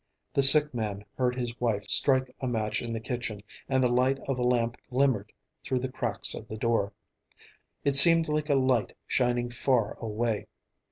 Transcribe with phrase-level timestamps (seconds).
[0.33, 4.17] The sick man heard his wife strike a match in the kitchen, and the light
[4.27, 5.31] of a lamp glimmered
[5.63, 6.91] through the cracks of the door.
[7.83, 10.47] It seemed like a light shining far away.